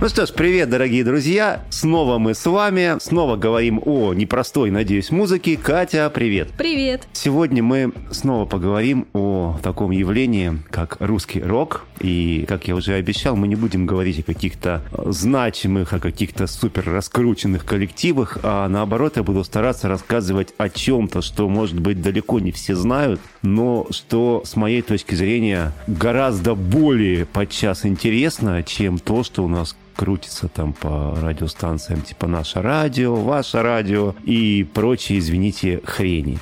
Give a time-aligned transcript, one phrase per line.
[0.00, 1.62] Ну что ж, привет, дорогие друзья.
[1.68, 2.98] Снова мы с вами.
[3.02, 5.58] Снова говорим о непростой, надеюсь, музыке.
[5.58, 6.52] Катя, привет.
[6.56, 7.06] Привет.
[7.12, 11.84] Сегодня мы снова поговорим о таком явлении, как русский рок.
[12.00, 16.90] И, как я уже обещал, мы не будем говорить о каких-то значимых, о каких-то супер
[16.90, 22.52] раскрученных коллективах, а наоборот, я буду стараться рассказывать о чем-то, что, может быть, далеко не
[22.52, 29.44] все знают, но что, с моей точки зрения, гораздо более подчас интересно, чем то, что
[29.44, 36.38] у нас крутится там по радиостанциям типа «Наше радио», «Ваше радио» и прочие, извините, хрени.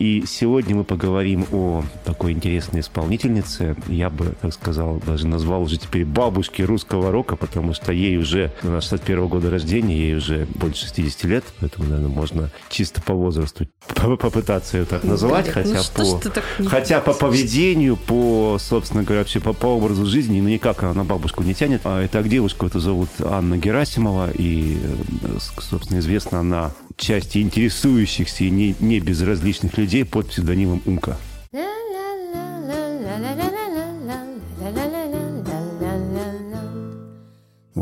[0.00, 3.76] И сегодня мы поговорим о такой интересной исполнительнице.
[3.86, 8.52] Я бы, так сказал, даже назвал уже теперь бабушки русского рока, потому что ей уже,
[8.62, 13.68] она 61 года рождения, ей уже больше 60 лет, поэтому, наверное, можно чисто по возрасту
[13.94, 19.04] попытаться ее так называть, Ну, хотя, что по, ты так хотя по поведению, по, собственно
[19.04, 21.82] говоря, вообще по, по образу жизни, ну, никак она на бабушку не тянет.
[21.84, 24.78] А это девушку эту зовут Анна Герасимова, и,
[25.22, 31.16] э, собственно, известна она части интересующихся и не, не безразличных людей под псевдонимом Умка.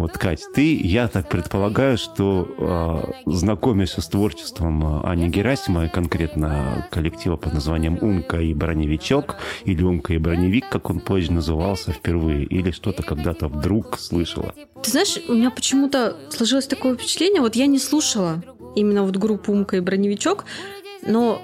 [0.05, 6.87] Вот, Кать, ты, я так предполагаю, что э, знакомишься с творчеством э, Ани Герасимовой, конкретно
[6.91, 12.45] коллектива под названием «Умка и броневичок», или «Умка и броневик», как он позже назывался впервые,
[12.45, 14.53] или что-то когда-то вдруг слышала.
[14.83, 18.43] Ты знаешь, у меня почему-то сложилось такое впечатление, вот я не слушала
[18.77, 20.45] именно вот группу «Умка» и «Броневичок»,
[21.07, 21.41] но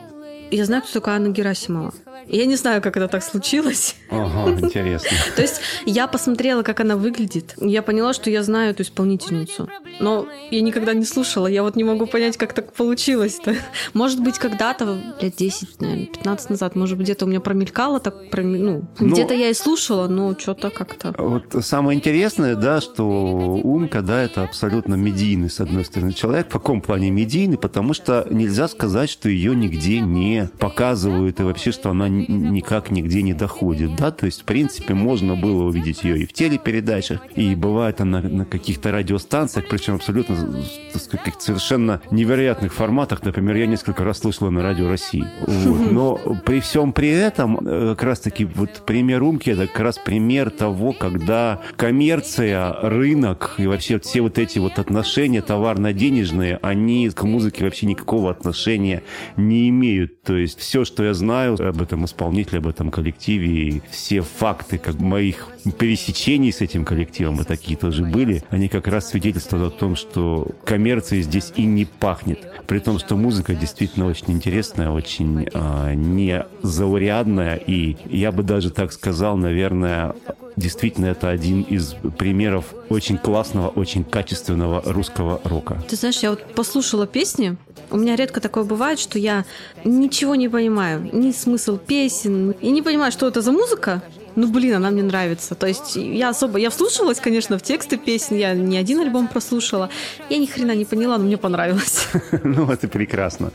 [0.50, 1.95] я знаю, кто такая Анна Герасимова.
[2.27, 3.97] Я не знаю, как это так случилось.
[4.11, 5.11] Ага, интересно.
[5.37, 7.55] То есть я посмотрела, как она выглядит.
[7.59, 9.69] Я поняла, что я знаю эту исполнительницу.
[10.01, 11.47] Но я никогда не слушала.
[11.47, 13.55] Я вот не могу понять, как так получилось-то.
[13.95, 18.31] Может быть, когда-то, лет 10, наверное, 15 назад, может быть, где-то у меня промелькало так,
[18.31, 21.15] пром- ну, Ну- где-то я и слушала, но что-то как-то...
[21.19, 26.47] Вот самое интересное, да, что Умка, да, это абсолютно медийный, с одной стороны, человек.
[26.48, 27.59] В каком плане медийный?
[27.59, 33.23] Потому что нельзя сказать, что ее нигде не показывают и вообще, что она никак нигде
[33.23, 37.55] не доходит, да, то есть, в принципе, можно было увидеть ее и в телепередачах, и
[37.55, 43.23] бывает она на каких-то радиостанциях, причем абсолютно в каких-то совершенно невероятных форматах.
[43.25, 45.25] Например, я несколько раз слышала на радио России.
[45.47, 45.93] Вот.
[45.93, 50.51] Но при всем при этом, э, как раз-таки, вот пример Умки, это как раз пример
[50.51, 57.65] того, когда коммерция, рынок и вообще все вот эти вот отношения товарно-денежные, они к музыке
[57.65, 59.03] вообще никакого отношения
[59.37, 60.23] не имеют.
[60.23, 64.78] То есть все, что я знаю об этом исполнителе, об этом коллективе, и все факты
[64.78, 69.77] как моих пересечений с этим коллективом, и такие тоже были, они как раз свидетельствуют о
[69.77, 72.64] том, что коммерции здесь и не пахнет.
[72.66, 78.92] При том, что музыка действительно очень интересная, очень а, незаурядная, и я бы даже так
[78.92, 80.14] сказал, наверное,
[80.56, 85.82] действительно это один из примеров очень классного, очень качественного русского рока.
[85.88, 87.56] Ты знаешь, я вот послушала песни.
[87.90, 89.44] У меня редко такое бывает, что я
[89.84, 94.02] ничего не понимаю, ни смысл песен, и не понимаю, что это за музыка.
[94.36, 95.55] Ну, блин, она мне нравится.
[95.55, 96.58] То есть я особо...
[96.58, 98.36] Я вслушалась, конечно, в тексты песен.
[98.36, 99.91] Я не один альбом прослушала.
[100.30, 102.07] Я ни хрена не поняла, но мне понравилось.
[102.45, 103.51] Ну, это прекрасно.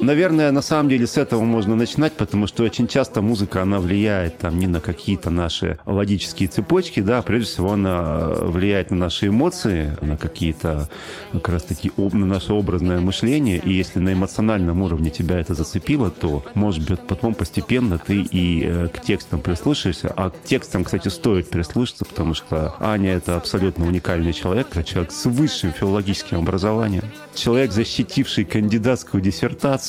[0.00, 4.38] Наверное, на самом деле с этого можно начинать, потому что очень часто музыка, она влияет
[4.38, 9.96] там не на какие-то наши логические цепочки, да, прежде всего она влияет на наши эмоции,
[10.00, 10.88] на какие-то
[11.32, 16.10] как раз таки на наше образное мышление, и если на эмоциональном уровне тебя это зацепило,
[16.10, 21.08] то, может быть, потом постепенно ты и э, к текстам прислушаешься, а к текстам, кстати,
[21.08, 27.04] стоит прислушаться, потому что Аня это абсолютно уникальный человек, это человек с высшим филологическим образованием,
[27.34, 29.87] человек, защитивший кандидатскую диссертацию,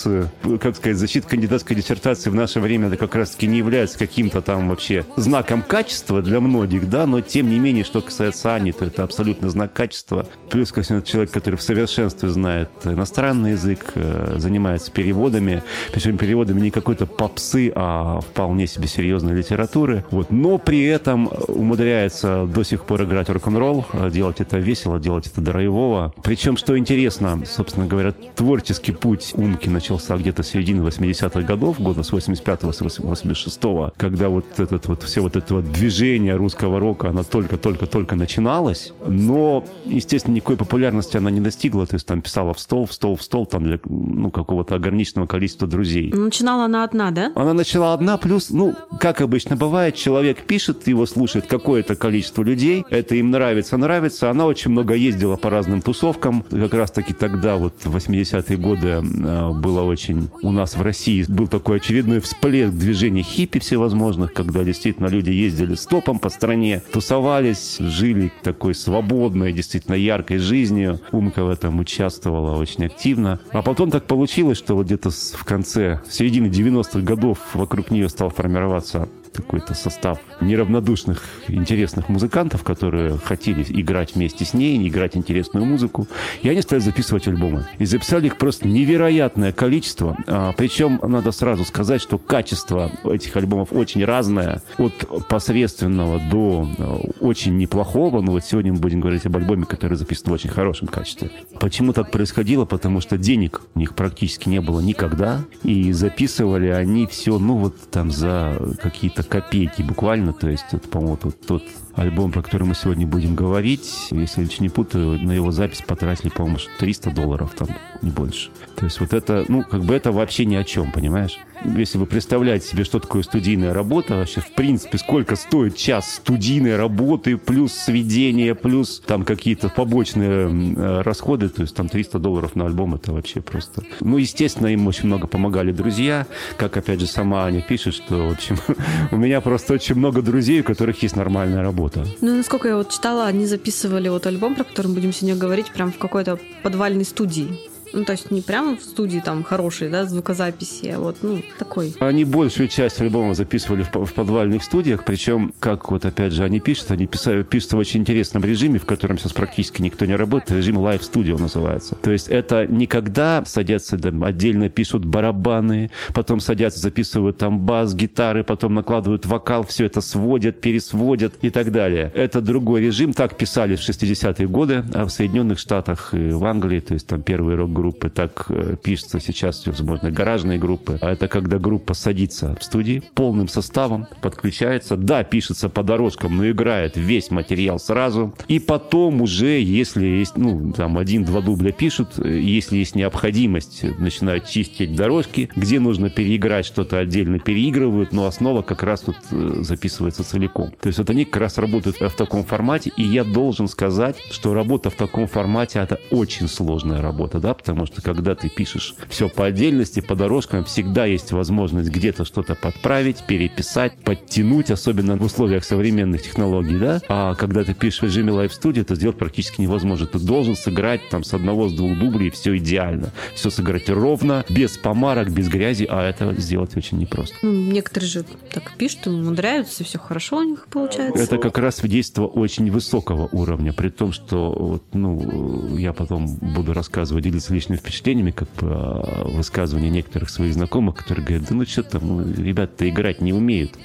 [0.59, 4.69] как сказать, защита кандидатской диссертации в наше время это как раз-таки не является каким-то там
[4.69, 9.03] вообще знаком качества для многих, да, но тем не менее, что касается Ани, то это
[9.03, 10.27] абсолютно знак качества.
[10.49, 16.17] Плюс, ко всему, это человек, который в совершенстве знает иностранный язык, э, занимается переводами, причем
[16.17, 20.05] переводами не какой-то попсы, а вполне себе серьезной литературы.
[20.11, 20.31] Вот.
[20.31, 25.41] Но при этом умудряется до сих пор играть рок-н-ролл, э, делать это весело, делать это
[25.41, 26.13] драйвово.
[26.23, 32.03] Причем, что интересно, собственно говоря, творческий путь Умки начался где-то с середины 80-х годов, года
[32.03, 37.09] с 85-го, с 86-го, когда вот этот вот, все вот это вот движение русского рока,
[37.09, 42.59] оно только-только-только начиналось, но, естественно, никакой популярности она не достигла, то есть там писала в
[42.59, 46.11] стол, в стол, в стол, там для ну, какого-то ограниченного количества друзей.
[46.13, 47.31] Начинала она одна, да?
[47.35, 52.85] Она начала одна, плюс, ну, как обычно бывает, человек пишет, его слушает какое-то количество людей,
[52.91, 54.29] это им нравится, нравится.
[54.29, 56.43] Она очень много ездила по разным тусовкам.
[56.49, 61.25] Как раз-таки тогда, вот в 80-е годы, э, был было очень у нас в России.
[61.27, 67.77] Был такой очередной всплеск движений хиппи всевозможных, когда действительно люди ездили стопом по стране, тусовались,
[67.79, 70.99] жили такой свободной, действительно яркой жизнью.
[71.11, 73.39] Умка в этом участвовала очень активно.
[73.51, 78.09] А потом так получилось, что вот где-то в конце, в середине 90-х годов вокруг нее
[78.09, 85.65] стал формироваться какой-то состав неравнодушных, интересных музыкантов, которые хотели играть вместе с ней, играть интересную
[85.65, 86.07] музыку.
[86.41, 87.65] И они стали записывать альбомы.
[87.77, 90.17] И записали их просто невероятное количество.
[90.27, 94.61] А, причем надо сразу сказать, что качество этих альбомов очень разное.
[94.77, 98.21] От посредственного до а, очень неплохого.
[98.21, 101.31] Но вот сегодня мы будем говорить об альбоме, который записан в очень хорошем качестве.
[101.59, 102.65] Почему так происходило?
[102.65, 105.41] Потому что денег у них практически не было никогда.
[105.63, 110.33] И записывали они все, ну вот там за какие-то какие-то копейки буквально.
[110.33, 111.63] То есть, это, по-моему, тот, тот
[111.95, 116.29] альбом, про который мы сегодня будем говорить, если я не путаю, на его запись потратили,
[116.29, 117.69] по-моему, 300 долларов, там,
[118.01, 118.49] не больше.
[118.75, 121.37] То есть вот это, ну, как бы это вообще ни о чем, понимаешь?
[121.65, 126.77] Если вы представляете себе, что такое студийная работа, вообще, в принципе, сколько стоит час студийной
[126.77, 132.65] работы, плюс сведения, плюс там какие-то побочные э, расходы, то есть там 300 долларов на
[132.65, 133.83] альбом, это вообще просто...
[133.99, 136.27] Ну, естественно, им очень много помогали друзья,
[136.57, 138.57] как, опять же, сама Аня пишет, что, в общем,
[139.11, 142.05] у меня просто очень много друзей, у которых есть нормальная работа.
[142.21, 145.71] Ну, насколько я вот читала, они записывали вот альбом, про который мы будем сегодня говорить,
[145.71, 147.47] прям в какой-то подвальной студии.
[147.93, 151.95] Ну, то есть не прямо в студии там хорошие, да, звукозаписи, а вот, ну, такой.
[151.99, 156.59] Они большую часть альбома записывали в, в подвальных студиях, причем, как вот опять же они
[156.59, 160.51] пишут, они писали, пишут в очень интересном режиме, в котором сейчас практически никто не работает,
[160.51, 161.95] режим Live Studio называется.
[161.95, 168.43] То есть это никогда садятся, там, отдельно пишут барабаны, потом садятся, записывают там бас, гитары,
[168.43, 172.11] потом накладывают вокал, все это сводят, пересводят и так далее.
[172.13, 176.79] Это другой режим, так писали в 60-е годы, а в Соединенных Штатах и в Англии,
[176.79, 180.97] то есть там первый рок группы, так э, пишется сейчас, возможно, гаражные группы.
[181.01, 186.49] А это когда группа садится в студии полным составом, подключается, да, пишется по дорожкам, но
[186.49, 188.33] играет весь материал сразу.
[188.47, 194.47] И потом уже, если есть, ну, там, один-два дубля пишут, э, если есть необходимость, начинают
[194.47, 200.23] чистить дорожки, где нужно переиграть что-то отдельно переигрывают, но основа как раз тут э, записывается
[200.23, 200.71] целиком.
[200.81, 204.53] То есть вот они как раз работают в таком формате, и я должен сказать, что
[204.53, 209.29] работа в таком формате это очень сложная работа, да, потому что когда ты пишешь все
[209.29, 215.63] по отдельности, по дорожкам, всегда есть возможность где-то что-то подправить, переписать, подтянуть, особенно в условиях
[215.63, 216.99] современных технологий, да.
[217.07, 220.07] А когда ты пишешь в режиме Live Studio, это сделать практически невозможно.
[220.07, 223.11] Ты должен сыграть там с одного, с двух дублей, все идеально.
[223.35, 227.35] Все сыграть ровно, без помарок, без грязи, а это сделать очень непросто.
[227.43, 231.23] Ну, некоторые же так пишут, умудряются, все хорошо у них получается.
[231.23, 237.25] Это как раз свидетельство очень высокого уровня, при том, что ну, я потом буду рассказывать,
[237.25, 241.83] делиться личными впечатлениями, как бы а, высказывания некоторых своих знакомых, которые говорят, да ну что
[241.83, 243.77] там, ну, ребята играть не умеют.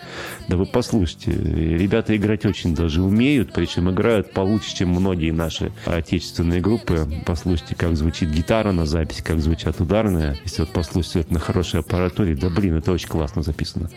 [0.48, 6.60] Да вы послушайте, ребята играть очень даже умеют, причем играют получше, чем многие наши отечественные
[6.60, 7.06] группы.
[7.26, 10.38] Послушайте, как звучит гитара на записи, как звучат ударные.
[10.44, 13.90] Если вот послушать это на хорошей аппаратуре, да блин, это очень классно записано.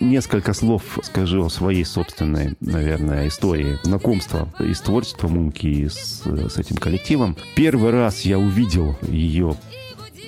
[0.00, 6.22] Несколько слов скажу о своей собственной, наверное, истории знакомства и с творчеством Умки, и с,
[6.24, 7.36] с этим коллективом.
[7.54, 9.56] Первый раз я увидел ее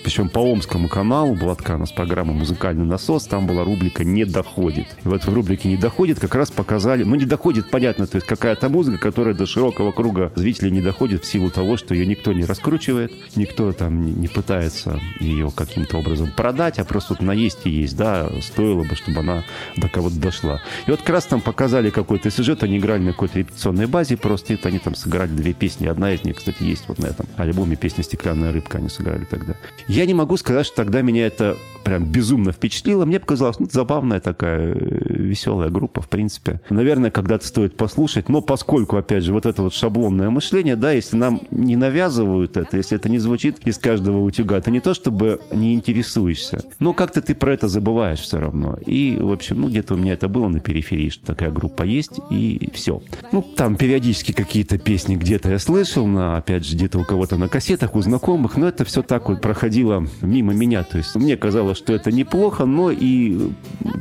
[0.08, 4.86] причем по Омскому каналу Блаткана с программой «Музыкальный насос», там была рубрика «Не доходит».
[5.04, 8.26] И вот в рубрике «Не доходит» как раз показали, ну, не доходит, понятно, то есть
[8.26, 12.32] какая-то музыка, которая до широкого круга зрителей не доходит в силу того, что ее никто
[12.32, 17.66] не раскручивает, никто там не пытается ее каким-то образом продать, а просто вот на есть
[17.66, 19.44] и есть, да, стоило бы, чтобы она
[19.76, 20.62] до кого-то дошла.
[20.86, 24.54] И вот как раз там показали какой-то сюжет, они играли на какой-то репетиционной базе, просто
[24.54, 27.76] это они там сыграли две песни, одна из них, кстати, есть вот на этом альбоме
[27.76, 29.54] песня «Стеклянная рыбка» они сыграли тогда.
[29.98, 33.04] Я не могу сказать, что тогда меня это прям безумно впечатлило.
[33.04, 36.60] Мне показалось, ну, забавная такая э, веселая группа, в принципе.
[36.70, 41.16] Наверное, когда-то стоит послушать, но поскольку, опять же, вот это вот шаблонное мышление, да, если
[41.16, 45.40] нам не навязывают это, если это не звучит из каждого утюга, это не то, чтобы
[45.50, 48.78] не интересуешься, но как-то ты про это забываешь все равно.
[48.86, 52.20] И, в общем, ну, где-то у меня это было на периферии, что такая группа есть,
[52.30, 53.02] и все.
[53.32, 57.48] Ну, там периодически какие-то песни где-то я слышал, на, опять же, где-то у кого-то на
[57.48, 60.82] кассетах, у знакомых, но это все так вот проходило мимо меня.
[60.82, 63.50] То есть мне казалось, что это неплохо, но и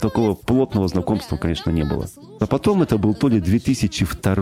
[0.02, 2.08] такого плотного знакомства, конечно, не было.
[2.40, 4.34] А потом это был то ли 2002,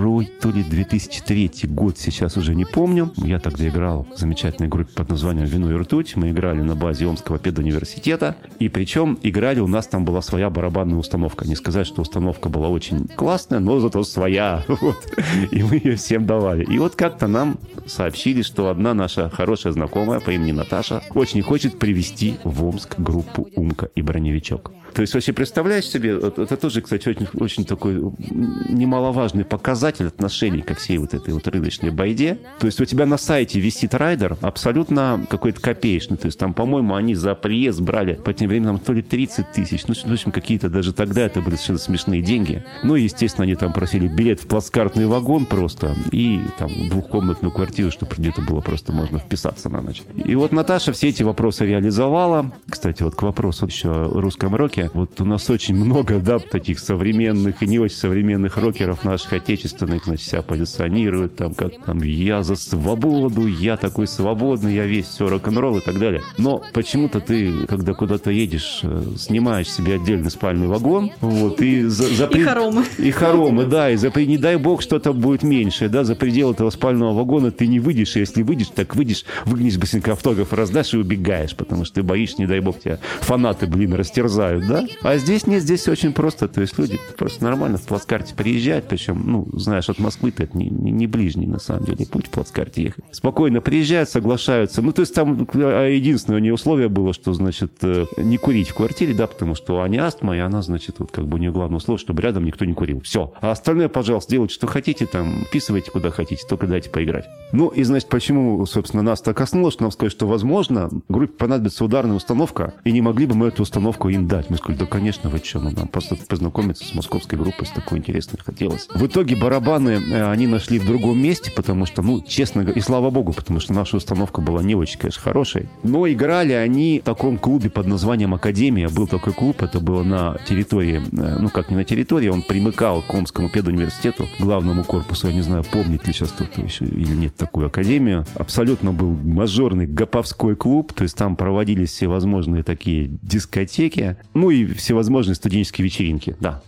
[0.41, 3.11] то ли 2003 год, сейчас уже не помню.
[3.17, 6.15] Я тогда играл в замечательной группе под названием «Вино и ртуть».
[6.15, 8.35] Мы играли на базе Омского педуниверситета.
[8.59, 11.47] И причем играли, у нас там была своя барабанная установка.
[11.47, 14.63] Не сказать, что установка была очень классная, но зато своя.
[14.85, 15.07] Вот.
[15.51, 16.63] И мы ее всем давали.
[16.65, 21.79] И вот как-то нам сообщили, что одна наша хорошая знакомая по имени Наташа, очень хочет
[21.79, 24.71] привести в Омск группу «Умка и броневичок».
[24.95, 30.73] То есть вообще представляешь себе, это тоже, кстати, очень, очень такой немаловажный показатель отношений ко
[30.73, 32.39] всей вот этой вот рыночной байде.
[32.59, 36.15] То есть у тебя на сайте висит райдер абсолютно какой-то копеечный.
[36.15, 39.85] То есть там, по-моему, они за приезд брали по тем временам то ли 30 тысяч,
[39.87, 42.63] ну, в общем, какие-то даже тогда это были совершенно смешные деньги.
[42.83, 48.13] Ну, естественно, они там просили билет в плацкартный вагон просто и там двухкомнатную квартиру, чтобы
[48.17, 50.03] где-то было просто можно вписаться на ночь.
[50.23, 52.51] И вот Наташа все эти вопросы реализовала.
[52.69, 54.89] Кстати, вот к вопросу еще о русском роке.
[54.93, 60.05] Вот у нас очень много, да, таких современных и не очень современных рокеров наших отечественных,
[60.05, 65.27] значит, себя позиционируют, там, как там, я за свободу, я такой свободный, я весь все
[65.27, 66.21] рок-н-ролл и так далее.
[66.37, 72.07] Но почему-то ты, когда куда-то едешь, э, снимаешь себе отдельный спальный вагон, вот, и за,
[72.13, 72.83] за и хоромы.
[72.97, 76.69] И хоромы, да, и за, не дай бог что-то будет меньше, да, за пределы этого
[76.69, 80.97] спального вагона ты не выйдешь, и если выйдешь, так выйдешь, выгнешь быстренько автограф, раздашь и
[81.05, 84.85] убегаешь, потому что ты боишься, не дай бог, тебя фанаты, блин, растерзают, да?
[85.03, 86.47] А здесь нет, здесь очень просто.
[86.47, 90.69] То есть люди просто нормально в плацкарте приезжают, причем, ну, знаешь, от Москвы-то это не,
[90.69, 93.05] не, не ближний, на самом деле, путь в плацкарте ехать.
[93.11, 94.81] Спокойно приезжают, соглашаются.
[94.81, 98.69] Ну, то есть там а, единственное у нее условие было, что, значит, э, не курить
[98.69, 101.51] в квартире, да, потому что они астма, и она, значит, вот как бы у нее
[101.51, 103.01] главное условие, чтобы рядом никто не курил.
[103.01, 103.33] Все.
[103.41, 107.25] А остальное, пожалуйста, делайте, что хотите, там, вписывайте куда хотите, только дайте поиграть.
[107.51, 111.85] Ну, и, значит, почему, собственно, нас так коснулось, что нам сказать, что, возможно, группе понадобится
[111.85, 114.49] ударная установка, и не могли бы мы эту установку им дать.
[114.49, 117.99] Мы сказали, да, конечно, вы что, ну, нам просто познакомиться с московской группой, с такой
[117.99, 118.87] интересной хотелось.
[118.93, 122.83] В итоге барабаны э, они нашли в другом месте, потому что, ну, честно говоря, и
[122.83, 125.69] слава богу, потому что наша установка была не очень, конечно, хорошей.
[125.83, 128.89] Но играли они в таком клубе под названием Академия.
[128.89, 133.01] Был такой клуб, это было на территории, э, ну, как не на территории, он примыкал
[133.01, 135.27] к Омскому педуниверситету, главному корпусу.
[135.27, 138.25] Я не знаю, помнит ли сейчас кто-то еще или нет такую академию.
[138.35, 144.17] Абсолютно был мажорный гоповской клуб, то есть там проводились всевозможные такие дискотеки.
[144.33, 146.61] Ну и всевозможные студенческие вечеринки, да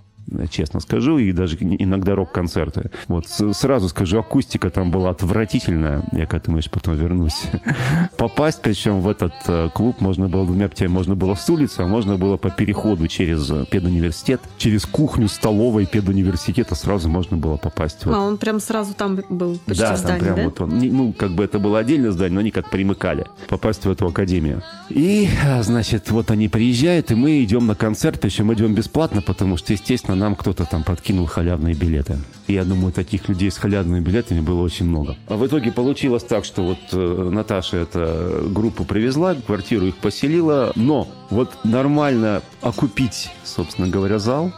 [0.49, 2.91] честно скажу, и даже иногда рок-концерты.
[3.07, 7.43] Вот сразу скажу, акустика там была отвратительная, я к этому еще потом вернусь.
[8.17, 11.87] Попасть, причем в этот э, клуб можно было двумя путями, можно было с улицы, а
[11.87, 18.05] можно было по переходу через э, педуниверситет, через кухню столовой педуниверситета сразу можно было попасть.
[18.05, 18.15] Вот.
[18.15, 20.43] А он прям сразу там был, почти да, в здании, там прям да?
[20.43, 23.89] вот он, ну, как бы это было отдельное здание, но они как примыкали попасть в
[23.89, 24.61] эту академию.
[24.89, 29.57] И, а, значит, вот они приезжают, и мы идем на концерт, причем идем бесплатно, потому
[29.57, 32.17] что, естественно, нам кто-то там подкинул халявные билеты.
[32.47, 35.15] И я думаю, таких людей с халявными билетами было очень много.
[35.27, 40.71] А в итоге получилось так, что вот э, Наташа эту группу привезла, квартиру их поселила,
[40.75, 44.53] но вот нормально окупить, собственно говоря, зал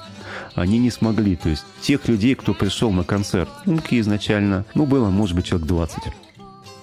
[0.55, 1.35] они не смогли.
[1.35, 5.67] То есть тех людей, кто пришел на концерт Умки изначально, ну, было, может быть, человек
[5.67, 6.03] 20.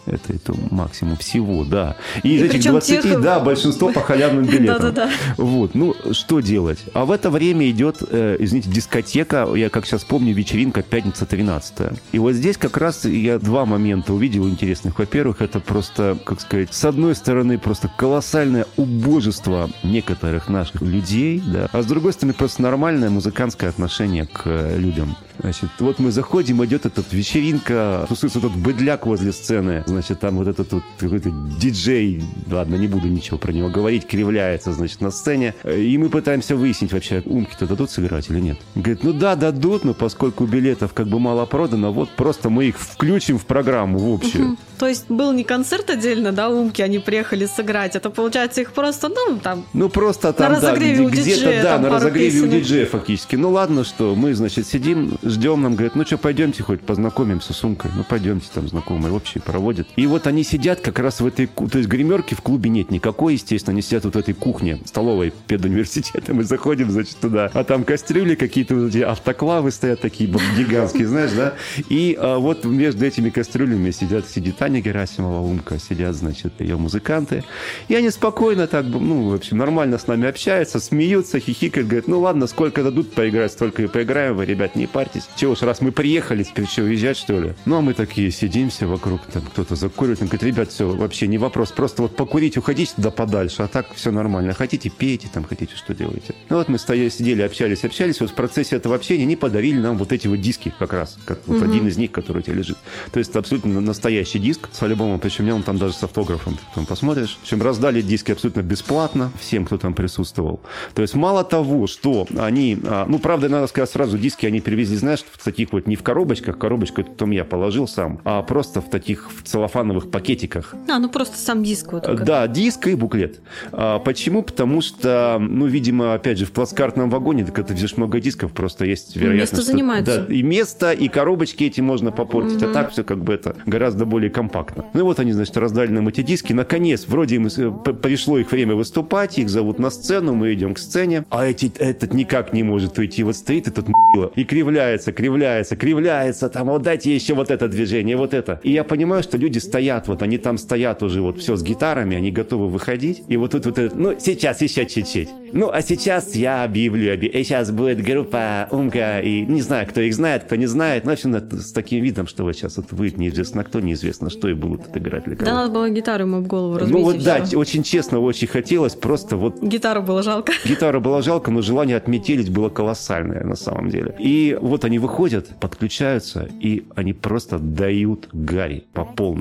[0.07, 1.97] Это, это максимум всего, да.
[2.23, 3.21] И, и из этих 20, тех...
[3.21, 4.93] да, большинство по халявным билетам.
[4.93, 5.11] Да-да-да.
[5.37, 6.79] Вот, ну, что делать?
[6.95, 11.99] А в это время идет, э, извините, дискотека, я как сейчас помню, вечеринка пятница 13
[12.13, 14.99] И вот здесь как раз я два момента увидел интересных.
[14.99, 21.69] Во-первых, это просто, как сказать, с одной стороны, просто колоссальное убожество некоторых наших людей, да,
[21.73, 24.47] а с другой стороны, просто нормальное музыкантское отношение к
[24.77, 25.17] людям.
[25.39, 30.47] Значит, вот мы заходим, идет эта вечеринка, тусуется этот быдляк возле сцены, значит, там вот
[30.47, 35.55] этот вот какой-то диджей, ладно, не буду ничего про него говорить, кривляется, значит, на сцене,
[35.65, 38.59] и мы пытаемся выяснить вообще, умки-то дадут сыграть или нет.
[38.75, 42.79] Говорит, ну да, дадут, но поскольку билетов как бы мало продано, вот просто мы их
[42.79, 44.49] включим в программу в общую.
[44.49, 44.57] Угу.
[44.79, 49.09] То есть был не концерт отдельно, да, умки, они приехали сыграть, это получается их просто,
[49.09, 49.65] ну, там...
[49.73, 52.45] Ну, просто там, на разогреве да, у где-то, диджея, да, на разогреве песен.
[52.45, 53.37] у диджея фактически.
[53.37, 57.65] Ну, ладно, что мы, значит, сидим, ждем, нам говорят, ну что, пойдемте хоть познакомимся с
[57.65, 57.91] Умкой.
[57.97, 59.86] Ну, пойдемте, там знакомые общие проводят.
[59.97, 61.47] И вот они сидят как раз в этой...
[61.47, 63.73] То есть гримерки в клубе нет никакой, естественно.
[63.73, 66.35] Они сидят вот в этой кухне столовой педуниверситета.
[66.35, 67.51] Мы заходим, значит, туда.
[67.55, 71.55] А там кастрюли какие-то, вот эти автоклавы стоят такие гигантские, знаешь, да?
[71.89, 77.45] И а, вот между этими кастрюлями сидят, сидит Таня Герасимова, Умка, сидят, значит, ее музыканты.
[77.89, 82.21] И они спокойно так, ну, в общем, нормально с нами общаются, смеются, хихикают, говорят, ну
[82.21, 85.29] ладно, сколько дадут поиграть, столько и поиграем, вы, ребят, не парьтесь.
[85.37, 87.55] Чего уж, раз мы приехали, теперь что, уезжать, что ли?
[87.65, 91.27] Ну, а мы такие сидим все вокруг, там кто-то закуривает, он говорит, ребят, все, вообще
[91.27, 94.55] не вопрос, просто вот покурить, уходите туда подальше, а так все нормально.
[94.55, 96.35] Хотите, пейте, там, хотите, что делаете.
[96.49, 99.97] Ну, вот мы стояли, сидели, общались, общались, вот в процессе этого общения они подарили нам
[99.99, 101.65] вот эти вот диски как раз, как вот угу.
[101.65, 102.79] один из них, который у тебя лежит.
[103.13, 106.61] То есть это абсолютно настоящий диск с альбомом, причем он там даже с автографом, ты
[106.69, 107.37] потом посмотришь.
[107.41, 110.61] В общем, раздали диски абсолютно бесплатно всем, кто там присутствовал.
[110.95, 114.97] То есть мало того, что они, а, ну, правда, надо сказать сразу, диски они привезли,
[114.97, 118.91] знаешь, в таких вот не в коробочках, коробочку потом я положил сам, а просто в
[118.91, 120.75] таких в целлофановых пакетиках.
[120.89, 121.93] А, ну просто сам диск.
[121.93, 122.25] Вот, как...
[122.25, 123.41] Да, диск и буклет.
[123.73, 124.43] А, почему?
[124.43, 128.85] Потому что, ну, видимо, опять же, в плацкартном вагоне, так это везешь много дисков, просто
[128.85, 129.53] есть вероятность...
[129.53, 130.05] Место занимает.
[130.05, 132.71] Да, и место, и коробочки эти можно попортить, угу.
[132.71, 134.85] а так все как бы это гораздо более компактно.
[134.93, 136.53] Ну и вот они, значит, раздали нам эти диски.
[136.53, 140.79] Наконец, вроде им э, пришло их время выступать, их зовут на сцену, мы идем к
[140.79, 143.23] сцене, а эти, этот никак не может уйти.
[143.23, 143.87] Вот стоит этот
[144.35, 148.61] и кривляется, кривляется, кривляется, там, вот дайте еще вот это движение, вот это.
[148.63, 152.17] И я понимаю, что люди стоят, вот они там стоят уже вот все с гитарами,
[152.17, 153.23] они готовы выходить.
[153.29, 155.29] И вот тут вот это, ну, сейчас еще чуть-чуть.
[155.53, 160.15] Ну, а сейчас я объявлю, и сейчас будет группа Умка, и не знаю, кто их
[160.15, 163.17] знает, кто не знает, но, в общем, с таким видом, что вот сейчас вот будет
[163.17, 165.51] неизвестно кто, неизвестно что, и будут отыграть для кого.
[165.51, 166.97] Да, надо было гитару ему в голову разбить.
[166.97, 169.63] Ну, вот да, очень честно, очень хотелось, просто вот...
[169.63, 170.53] Гитару было жалко.
[170.65, 174.15] Гитару было жалко, но желание отметелить было колоссальное на самом деле.
[174.19, 179.36] И вот они выходят, подключаются, и они просто дают Гарри по полной.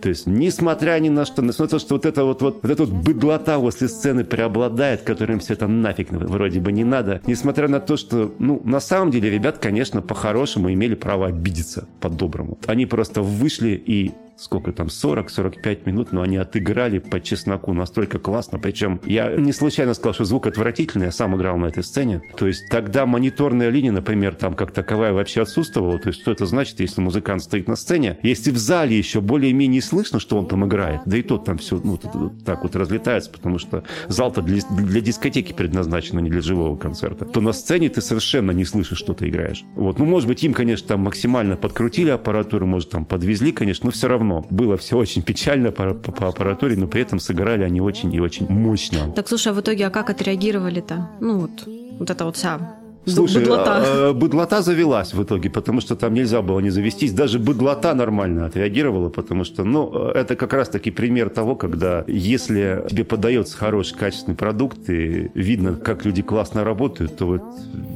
[0.00, 2.70] То есть, несмотря ни на что, несмотря на то, что вот это вот, вот, вот
[2.70, 7.68] эта вот быдлота возле сцены преобладает, которым все это нафиг вроде бы не надо, несмотря
[7.68, 12.58] на то, что, ну, на самом деле, ребят, конечно, по-хорошему имели право обидеться по-доброму.
[12.66, 18.58] Они просто вышли и сколько там, 40-45 минут, но они отыграли по чесноку настолько классно.
[18.58, 22.22] Причем я не случайно сказал, что звук отвратительный, я сам играл на этой сцене.
[22.36, 25.98] То есть тогда мониторная линия, например, там как таковая вообще отсутствовала.
[25.98, 28.18] То есть что это значит, если музыкант стоит на сцене?
[28.22, 31.80] Если в зале еще более-менее слышно, что он там играет, да и тот там все
[31.82, 31.98] ну,
[32.44, 37.24] так вот разлетается, потому что зал-то для, для дискотеки предназначен, а не для живого концерта,
[37.24, 39.64] то на сцене ты совершенно не слышишь, что ты играешь.
[39.76, 39.98] Вот.
[39.98, 44.08] Ну, может быть, им, конечно, там максимально подкрутили аппаратуру, может, там подвезли, конечно, но все
[44.08, 47.80] равно равно было все очень печально по, по, по аппаратуре, но при этом сыграли они
[47.80, 49.12] очень и очень мощно.
[49.14, 51.08] Так слушай, а в итоге, а как отреагировали-то?
[51.20, 51.50] Ну вот,
[51.98, 53.82] вот это вот вся Слушай, быдлота.
[53.84, 57.12] А, быдлота завелась в итоге, потому что там нельзя было не завестись.
[57.12, 63.04] Даже быдлота нормально отреагировала, потому что, ну, это как раз-таки пример того, когда если тебе
[63.04, 67.42] подается хороший, качественный продукт, и видно, как люди классно работают, то вот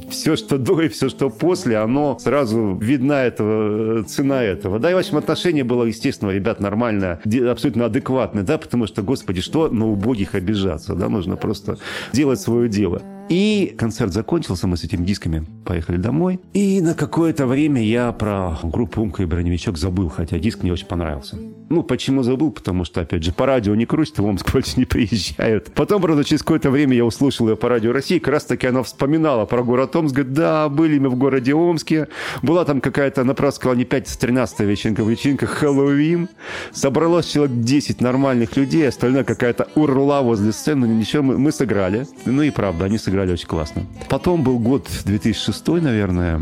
[0.09, 4.79] все, что до и все, что после, оно сразу видна этого, цена этого.
[4.79, 9.39] Да, и в общем, отношение было, естественно, ребят, нормально, абсолютно адекватное, да, потому что, господи,
[9.41, 11.77] что на убогих обижаться, да, нужно просто
[12.11, 13.01] делать свое дело.
[13.29, 16.39] И концерт закончился, мы с этими дисками поехали домой.
[16.53, 20.87] И на какое-то время я про группу «Умка и броневичок» забыл, хотя диск мне очень
[20.87, 21.37] понравился.
[21.69, 22.51] Ну, почему забыл?
[22.51, 25.73] Потому что, опять же, по радио не крутят, в Омск больше не приезжают.
[25.73, 28.83] Потом, правда, через какое-то время я услышал ее по радио России, как раз таки она
[28.83, 32.07] вспоминала про город Омск, говорит, да, были мы в городе Омске,
[32.41, 36.29] была там какая-то, она просто сказала, не 5, а 13 вечеринка, вечеринка Хэллоуин,
[36.71, 42.07] собралось человек 10 нормальных людей, остальная какая-то урла возле сцены, ничего, мы, мы сыграли.
[42.25, 43.83] Ну и правда, они сыграли очень классно.
[44.09, 46.41] Потом был год 2006, наверное.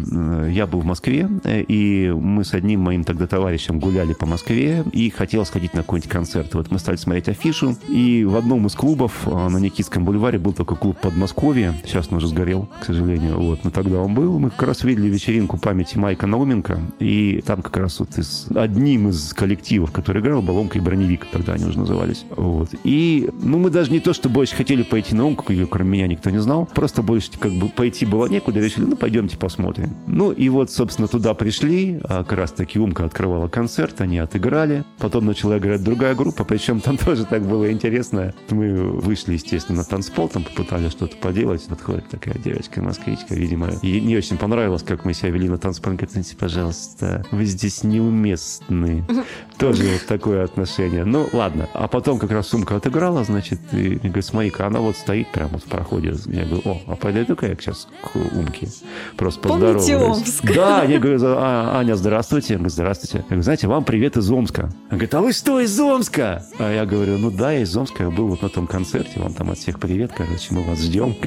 [0.50, 5.10] Я был в Москве, и мы с одним моим тогда товарищем гуляли по Москве, и
[5.15, 6.54] хотел сходить на какой-нибудь концерт.
[6.54, 10.54] Вот мы стали смотреть афишу, и в одном из клубов а, на Никитском бульваре был
[10.54, 11.73] такой клуб Подмосковье.
[11.86, 13.39] Сейчас он уже сгорел, к сожалению.
[13.39, 14.39] Вот, но тогда он был.
[14.39, 19.10] Мы как раз видели вечеринку памяти Майка Науменко, и там как раз вот из, одним
[19.10, 22.25] из коллективов, который играл, Баломка и Броневик, тогда они уже назывались.
[22.36, 22.69] Вот.
[22.84, 26.08] И, ну, мы даже не то, чтобы очень хотели пойти на Умку, ее кроме меня
[26.08, 29.95] никто не знал, Просто больше как бы пойти было некуда, решили, ну, пойдемте посмотрим.
[30.08, 34.84] Ну, и вот, собственно, туда пришли, а как раз-таки Умка открывала концерт, они отыграли.
[35.06, 38.34] Потом начала играть другая группа, причем там тоже так было интересно.
[38.50, 41.63] Мы вышли, естественно, на танцпол, там попытались что-то поделать.
[41.68, 45.94] Подходит такая девочка-москвичка, видимо, ей не очень понравилось, как мы себя вели на танцпол.
[45.94, 49.06] Говорит, знаете, пожалуйста, вы здесь неуместны.
[49.60, 51.06] Тоже вот такое отношение.
[51.06, 51.70] Ну, ладно.
[51.74, 55.63] А потом как раз Умка отыграла, значит, и говорит, смотри-ка, она вот стоит прямо вот
[55.63, 56.15] в проходе.
[56.26, 58.70] Я говорю, о, а подойду-ка я сейчас к Умке.
[59.18, 59.86] Просто поздороваюсь.
[59.86, 60.56] Помните Омск.
[60.56, 62.54] Да, я говорю, а, Аня, здравствуйте.
[62.54, 63.20] Я говорю, здравствуйте.
[63.20, 64.72] Я говорю, знаете, вам привет из Омска.
[64.95, 66.45] Она говорит, а вы что, из Омска?
[66.58, 68.03] А я говорю, ну да, я из Омска.
[68.03, 69.19] Я был вот на том концерте.
[69.19, 71.17] Вам там от всех привет, короче, мы вас ждем.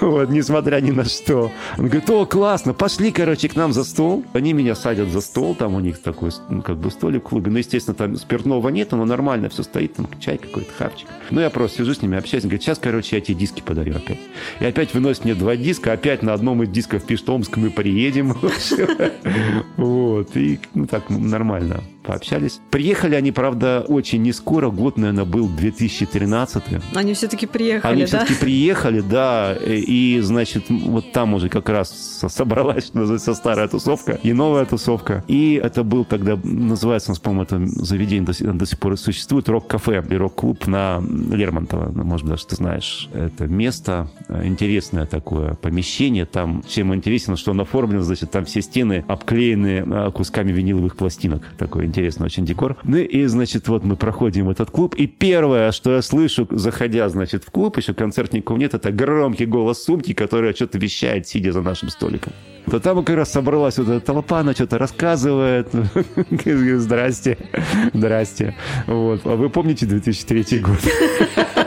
[0.00, 1.50] Вот, несмотря ни на что.
[1.76, 4.24] Он говорит, о, классно, пошли, короче, к нам за стол.
[4.32, 7.50] Они меня садят за стол, там у них такой, ну, как бы столик в клубе.
[7.50, 11.08] Ну, естественно, там спиртного нет, но нормально все стоит, там чай какой-то, хавчик.
[11.30, 12.44] Ну, я просто сижу с ними, общаюсь.
[12.44, 14.20] Он говорит, сейчас, короче, я тебе диски подарю опять.
[14.60, 18.36] И опять выносит мне два диска, опять на одном из дисков пишет Омск, мы приедем.
[19.76, 22.60] Вот, и ну так нормально пообщались.
[22.70, 24.70] Приехали они, правда, очень не скоро.
[24.70, 26.62] Год, наверное, был 2013.
[26.94, 28.06] Они все-таки приехали, Они да?
[28.06, 29.56] все-таки приехали, да.
[29.64, 35.24] И, значит, вот там уже как раз собралась, что называется, старая тусовка и новая тусовка.
[35.28, 40.14] И это был тогда, называется, по-моему, это заведение до, до сих пор существует, рок-кафе и
[40.14, 41.92] рок-клуб на Лермонтова.
[41.94, 43.08] Ну, может, даже ты знаешь.
[43.12, 44.10] Это место
[44.42, 46.26] интересное такое, помещение.
[46.26, 51.42] Там чем интересно, что оно оформлено, значит, там все стены обклеены а, кусками виниловых пластинок.
[51.58, 52.76] Такое интересное интересный очень декор.
[52.84, 57.44] Ну и, значит, вот мы проходим этот клуб, и первое, что я слышу, заходя, значит,
[57.44, 61.90] в клуб, еще концертников нет, это громкий голос сумки, которая что-то вещает, сидя за нашим
[61.90, 62.32] столиком.
[62.70, 65.68] То там как раз собралась вот эта толпа, она что-то рассказывает.
[66.44, 67.38] Здрасте,
[67.92, 68.54] здрасте.
[68.86, 69.22] Вот.
[69.24, 70.78] А вы помните 2003 год?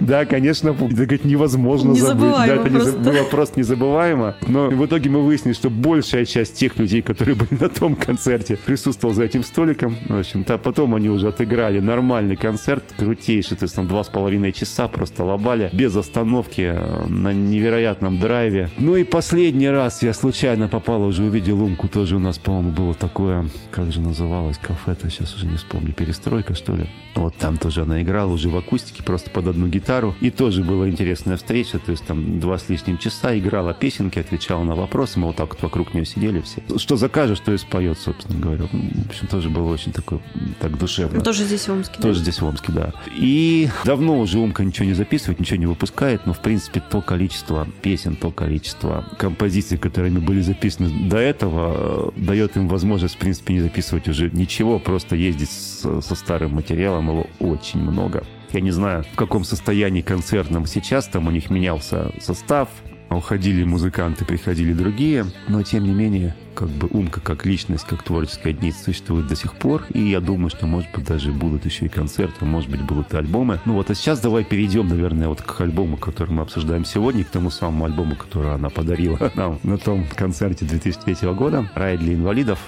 [0.00, 2.30] Да, конечно, это говорит, невозможно забыть.
[2.30, 4.36] Да, это было просто незабываемо.
[4.46, 8.56] Но в итоге мы выяснили, что большая часть тех людей, которые были на том концерте,
[8.56, 9.96] присутствовал за этим столиком.
[10.08, 14.52] В общем-то, потом они уже отыграли нормальный концерт, крутейший, то есть там два с половиной
[14.52, 18.70] часа просто лобали, без остановки, э, на невероятном драйве.
[18.78, 22.94] Ну и последний раз я случайно попал, уже увидел Умку, тоже у нас, по-моему, было
[22.94, 26.86] такое, как же называлось, кафе-то, сейчас уже не вспомню, перестройка, что ли.
[27.14, 30.14] Вот там тоже она играла уже в акустике, просто под одну гитару.
[30.20, 34.62] И тоже была интересная встреча, то есть там два с лишним часа играла песенки, отвечала
[34.62, 36.62] на вопросы, мы вот так вот вокруг нее сидели все.
[36.78, 38.66] Что закажешь, то и споет, собственно говоря.
[38.70, 40.20] В общем, тоже было очень такой,
[40.60, 41.20] так душевно.
[41.22, 42.22] Тоже здесь в Омске, Тоже да?
[42.22, 42.92] здесь в Омске, да.
[43.16, 47.66] И давно уже Умка ничего не записывает, ничего не выпускает, но, в принципе, то количество
[47.82, 53.54] песен, то количество композиций, которыми были записаны до этого, э, дает им возможность, в принципе,
[53.54, 58.22] не записывать уже ничего, просто ездить со старым материалом его очень много.
[58.52, 62.68] Я не знаю, в каком состоянии концертном сейчас, там у них менялся состав,
[63.16, 68.52] уходили музыканты, приходили другие, но тем не менее, как бы Умка как личность, как творческая
[68.52, 71.88] единица существует до сих пор, и я думаю, что, может быть, даже будут еще и
[71.88, 73.60] концерты, может быть, будут и альбомы.
[73.64, 77.30] Ну вот, а сейчас давай перейдем, наверное, вот к альбому, который мы обсуждаем сегодня, к
[77.30, 82.58] тому самому альбому, который она подарила нам на том концерте 2003 года «Рай для инвалидов».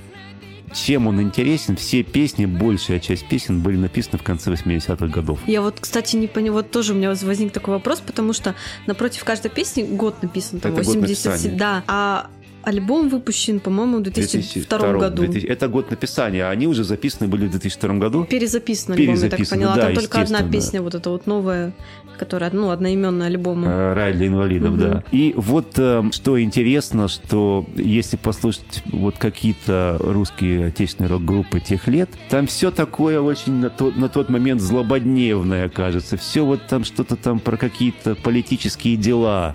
[0.74, 1.76] Чем он интересен?
[1.76, 5.38] Все песни, большая часть песен были написаны в конце 80-х годов.
[5.46, 8.54] Я вот, кстати, не поняла, вот тоже у меня возник такой вопрос, потому что
[8.86, 12.30] напротив каждой песни год написан, там, Это 80 да, а
[12.62, 15.22] Альбом выпущен, по-моему, в 2002, 2002 году.
[15.24, 18.24] 2000, это год написания, а они уже записаны были в 2002 году.
[18.24, 19.74] Перезаписаны альбом, я так поняла.
[19.74, 21.72] Да, Там только одна песня, вот эта вот новая,
[22.18, 23.64] которая, ну, одноименная альбом.
[23.64, 24.80] Э, Рай для инвалидов, угу.
[24.80, 25.04] да.
[25.10, 32.10] И вот э, что интересно, что если послушать вот какие-то русские отечественные рок-группы тех лет,
[32.28, 36.16] там все такое очень на тот, на тот момент злободневное, кажется.
[36.16, 39.54] Все вот там что-то там про какие-то политические дела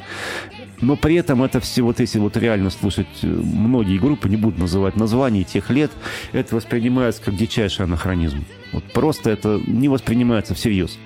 [0.82, 4.60] но при этом это все, вот если вот реально слушать э, многие группы, не буду
[4.60, 5.92] называть названий тех лет,
[6.34, 8.46] это воспринимается как дичайший анахронизм.
[8.72, 10.98] Вот просто это не воспринимается всерьез.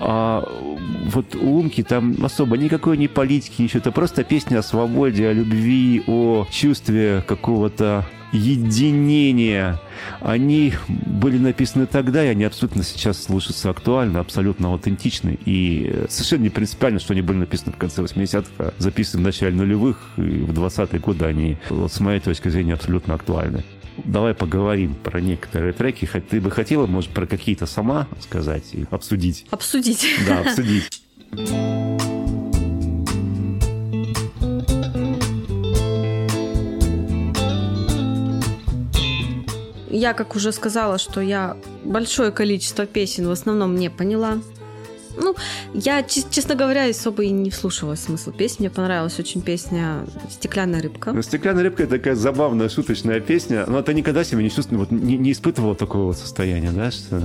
[0.00, 0.48] А
[1.06, 3.80] вот у Умки там особо никакой ни политики, ничего.
[3.80, 9.80] Это просто песня о свободе, о любви, о чувстве какого-то единения.
[10.20, 15.38] Они были написаны тогда, и они абсолютно сейчас слушаются актуально, абсолютно аутентичны.
[15.46, 19.56] И совершенно не принципиально, что они были написаны в конце 80-х, а записаны в начале
[19.56, 23.64] нулевых, и в 20-е годы они, с моей точки зрения, абсолютно актуальны.
[24.04, 26.08] Давай поговорим про некоторые треки.
[26.30, 29.46] Ты бы хотела, может, про какие-то сама сказать и обсудить?
[29.50, 30.06] Обсудить.
[30.26, 31.02] Да, обсудить.
[39.90, 44.38] Я, как уже сказала, что я большое количество песен в основном не поняла.
[45.20, 45.34] Ну,
[45.74, 48.64] я, честно говоря, особо и не вслушивалась в смысл песни.
[48.64, 51.12] Мне понравилась очень песня «Стеклянная рыбка».
[51.12, 53.64] Ну, «Стеклянная рыбка»— это такая забавная, шуточная песня.
[53.66, 56.90] Но ты никогда себя не чувствовала, вот, не, не испытывала такого вот состояния, да?
[56.90, 57.20] Что...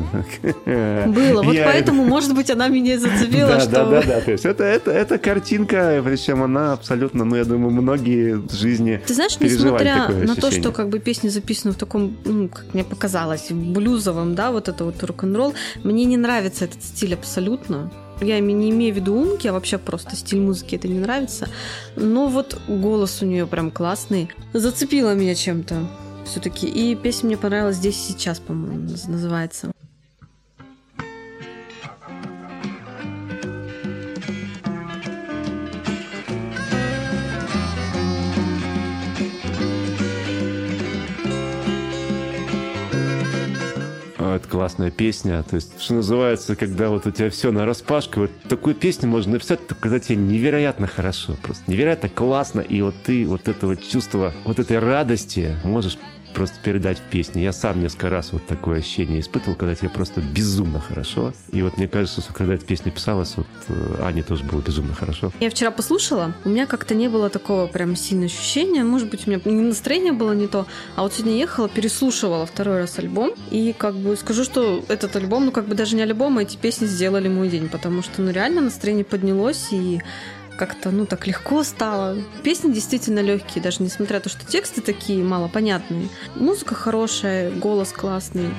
[1.08, 1.44] Было.
[1.44, 1.66] Вот я...
[1.66, 3.72] поэтому, может быть, она меня зацепила, да, что...
[3.72, 4.22] Да, да, да.
[4.22, 9.02] То есть это, это, это картинка, причем она абсолютно, ну, я думаю, многие в жизни
[9.06, 12.84] Ты знаешь, несмотря на то, что как бы песня записана в таком, ну, как мне
[12.84, 15.54] показалось, блюзовом, да, вот это вот рок-н-ролл,
[15.84, 17.83] мне не нравится этот стиль абсолютно.
[18.22, 21.50] Я не имею в виду умки, а вообще просто стиль музыки это не нравится.
[21.96, 24.30] Но вот голос у нее прям классный.
[24.54, 25.88] Зацепила меня чем-то
[26.26, 26.68] все-таки.
[26.68, 29.73] И песня мне понравилась здесь сейчас, по-моему, называется.
[44.36, 45.44] Это классная песня.
[45.44, 49.34] То есть, что называется, когда вот у тебя все на распашку, вот такую песню можно
[49.34, 54.34] написать, когда тебе невероятно хорошо, просто невероятно классно, и вот ты вот это вот чувство,
[54.46, 55.98] вот этой радости можешь
[56.34, 57.44] просто передать в песне.
[57.44, 61.34] Я сам несколько раз вот такое ощущение испытывал, когда тебе просто безумно хорошо.
[61.52, 64.94] И вот мне кажется, что когда эта песня писалась, вот э, Ане тоже было безумно
[64.94, 65.32] хорошо.
[65.40, 68.84] Я вчера послушала, у меня как-то не было такого прям сильного ощущения.
[68.84, 70.66] Может быть, у меня настроение было не то.
[70.96, 73.34] А вот сегодня ехала, переслушивала второй раз альбом.
[73.52, 76.58] И как бы скажу, что этот альбом, ну как бы даже не альбом, а эти
[76.58, 77.70] песни сделали мой день.
[77.70, 80.02] Потому что ну реально настроение поднялось и
[80.58, 82.18] как-то, ну, так легко стало.
[82.44, 86.10] Песни действительно легкие, даже несмотря на то, что тексты такие малопонятные.
[86.36, 88.50] Музыка хорошая, голос классный.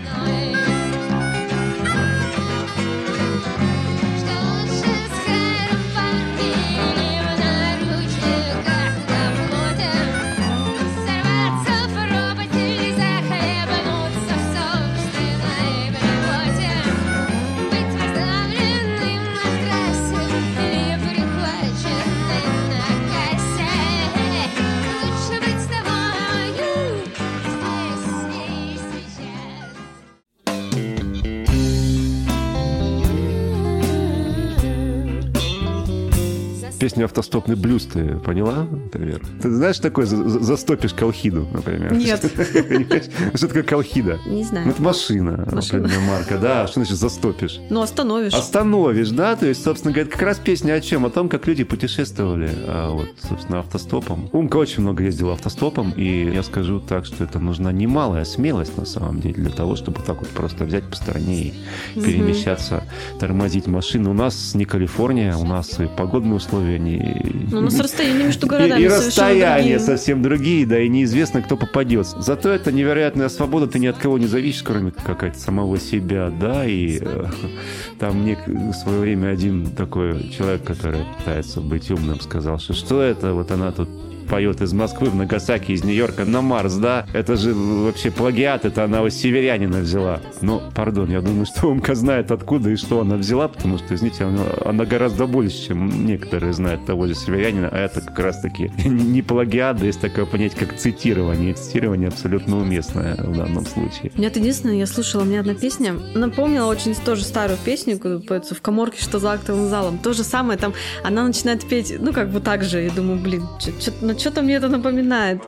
[36.95, 39.21] Песню «Автостопный блюз» ты поняла, например?
[39.43, 41.93] Ты знаешь, такое «Застопишь колхиду», например?
[41.93, 42.21] Нет.
[43.35, 44.21] Что такое колхида?
[44.27, 44.71] Не знаю.
[44.71, 45.91] Это машина, машина.
[46.09, 46.69] марка, да.
[46.69, 47.59] Что значит «застопишь»?
[47.69, 48.33] Ну, остановишь.
[48.33, 49.35] Остановишь, да?
[49.35, 51.05] То есть, собственно говоря, как раз песня о чем?
[51.05, 54.29] О том, как люди путешествовали, а, вот, собственно, автостопом.
[54.33, 58.87] Умка очень много ездила автостопом, и я скажу так, что это нужна немалая смелость, на
[58.87, 61.55] самом деле, для того, чтобы так вот просто взять по стороне и
[61.97, 62.85] перемещаться,
[63.19, 64.13] тормозить машину.
[64.13, 67.49] У нас не Калифорния, у нас и погодные условия они...
[67.51, 71.57] Ну, у нас расстояние между городами И, и расстояния совсем другие, да, и неизвестно, кто
[71.57, 72.07] попадет.
[72.07, 76.67] Зато это невероятная свобода, ты ни от кого не зависишь, кроме какая-то самого себя, да,
[76.67, 77.27] и э,
[77.99, 83.01] там мне в свое время один такой человек, который пытается быть умным, сказал, что что
[83.01, 83.89] это, вот она тут
[84.25, 87.07] поет из Москвы в Нагасаки, из Нью-Йорка на Марс, да?
[87.13, 90.21] Это же вообще плагиат, это она у северянина взяла.
[90.41, 94.25] Ну, пардон, я думаю, что Умка знает откуда и что она взяла, потому что, извините,
[94.25, 99.23] она, она гораздо больше, чем некоторые знают того же северянина, а это как раз-таки не
[99.23, 101.51] плагиат, да есть такое понятие, как цитирование.
[101.51, 104.13] И цитирование абсолютно уместное в данном случае.
[104.17, 109.03] Нет, единственное, я слушала, мне одна песня напомнила очень тоже старую песню, поется в коморке,
[109.03, 109.99] что за актовым залом.
[109.99, 113.45] То же самое, там она начинает петь, ну, как бы так же, и думаю, блин,
[113.59, 115.43] что-то что-то мне это напоминает.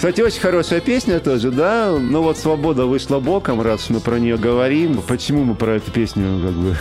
[0.00, 1.94] Кстати, очень хорошая песня тоже, да?
[2.00, 5.02] Ну вот «Свобода вышла боком», раз мы про нее говорим.
[5.02, 6.74] Почему мы про эту песню, как бы...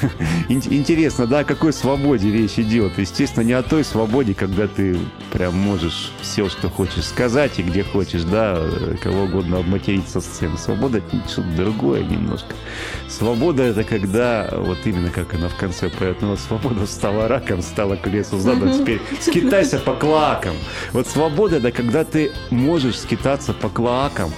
[0.47, 2.97] Интересно, да, о какой свободе речь идет?
[2.97, 4.97] Естественно, не о той свободе, когда ты
[5.33, 8.63] прям можешь все, что хочешь сказать и где хочешь, да,
[9.03, 10.57] кого угодно обматерить со сцены.
[10.57, 12.55] Свобода— это что-то другое немножко.
[13.09, 17.61] Свобода— это когда, вот именно как она в конце поет, ну вот свобода стала раком,
[17.63, 20.55] стала к лесу задом, теперь скитайся по клакам.
[20.93, 24.31] Вот свобода— это когда ты можешь скитаться по клоакам,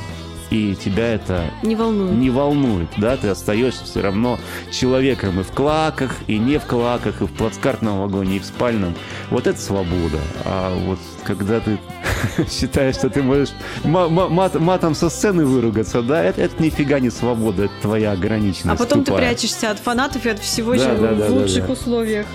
[0.50, 2.14] и тебя это не волнует.
[2.14, 4.40] не волнует, да, ты остаешься все равно
[4.72, 8.96] человеком и в клаках, и не в клаках, и в плацкартном вагоне, и в спальном.
[9.30, 10.20] Вот это свобода.
[10.46, 11.80] А вот когда ты
[12.50, 13.52] считаешь, что ты можешь
[13.84, 18.80] мат матом со сцены выругаться, да, это, это нифига не свобода, это твоя ограниченность.
[18.80, 19.20] А потом тупая.
[19.20, 21.74] ты прячешься от фанатов и от всего да, да, в да, лучших да, да.
[21.74, 22.26] условиях.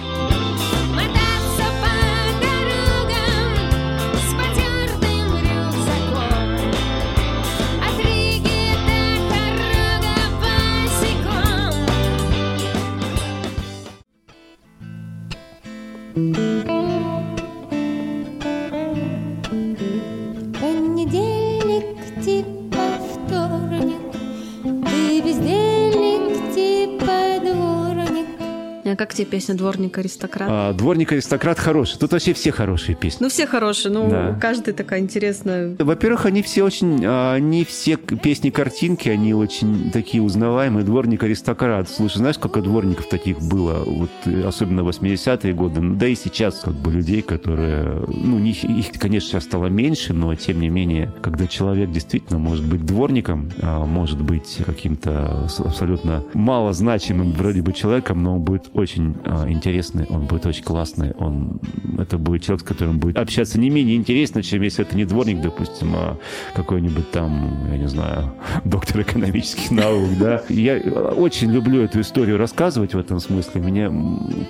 [29.07, 30.49] Как тебе песня «Дворник аристократ»?
[30.51, 31.97] А, «Дворник аристократ» хороший.
[31.97, 33.23] Тут вообще все хорошие песни.
[33.23, 33.93] Ну, все хорошие.
[33.93, 34.37] Ну, да.
[34.41, 35.77] каждая такая интересная.
[35.79, 37.03] Во-первых, они все очень...
[37.05, 40.85] А, не все песни-картинки, они очень такие узнаваемые.
[40.85, 41.89] «Дворник аристократ».
[41.89, 43.85] Слушай, знаешь, сколько дворников таких было?
[43.85, 44.11] Вот
[44.45, 45.81] особенно в 80-е годы.
[45.81, 48.05] Ну, да и сейчас как бы людей, которые...
[48.09, 52.67] Ну, их, их, конечно, сейчас стало меньше, но тем не менее, когда человек действительно может
[52.67, 58.96] быть дворником, а, может быть каким-то абсолютно малозначимым вроде бы человеком, но он будет очень
[58.97, 61.61] очень э, интересный, он будет очень классный, он
[61.99, 65.41] это будет человек, с которым будет общаться не менее интересно, чем если это не дворник,
[65.41, 66.19] допустим, а
[66.55, 68.33] какой-нибудь там, я не знаю,
[68.65, 70.43] доктор экономических наук, да.
[70.49, 73.61] Я очень люблю эту историю рассказывать в этом смысле.
[73.61, 73.93] Меня